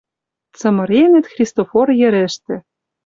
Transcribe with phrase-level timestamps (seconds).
[0.57, 2.55] Цымыренӹт Христофор йӹрӹштӹ.